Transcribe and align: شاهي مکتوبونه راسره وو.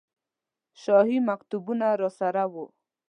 شاهي 0.81 1.17
مکتوبونه 1.29 1.87
راسره 2.01 2.43
وو. 2.53 2.65